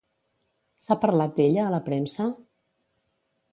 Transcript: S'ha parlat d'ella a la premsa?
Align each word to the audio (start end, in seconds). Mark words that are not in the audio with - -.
S'ha 0.85 0.97
parlat 1.03 1.37
d'ella 1.41 1.67
a 1.67 1.75
la 1.75 1.83
premsa? 1.91 2.29